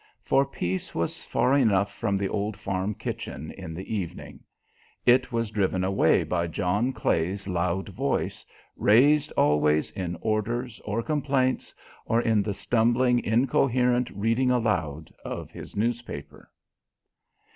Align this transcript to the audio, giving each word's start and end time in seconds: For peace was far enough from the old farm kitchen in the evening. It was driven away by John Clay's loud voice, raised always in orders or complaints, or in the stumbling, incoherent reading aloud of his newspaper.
For 0.23 0.47
peace 0.47 0.95
was 0.95 1.23
far 1.23 1.55
enough 1.55 1.93
from 1.93 2.17
the 2.17 2.27
old 2.27 2.57
farm 2.57 2.95
kitchen 2.95 3.51
in 3.51 3.75
the 3.75 3.93
evening. 3.95 4.39
It 5.05 5.31
was 5.31 5.51
driven 5.51 5.83
away 5.83 6.23
by 6.23 6.47
John 6.47 6.91
Clay's 6.91 7.47
loud 7.47 7.89
voice, 7.89 8.43
raised 8.75 9.31
always 9.33 9.91
in 9.91 10.17
orders 10.19 10.79
or 10.85 11.03
complaints, 11.03 11.75
or 12.07 12.19
in 12.19 12.41
the 12.41 12.55
stumbling, 12.55 13.19
incoherent 13.23 14.09
reading 14.09 14.49
aloud 14.49 15.11
of 15.23 15.51
his 15.51 15.75
newspaper. 15.75 16.49